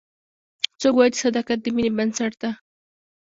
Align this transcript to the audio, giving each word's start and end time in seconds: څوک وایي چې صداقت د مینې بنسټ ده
څوک 0.79 0.93
وایي 0.95 1.11
چې 1.13 1.19
صداقت 1.25 1.59
د 1.61 1.65
مینې 1.75 1.91
بنسټ 1.97 2.33
ده 2.41 2.51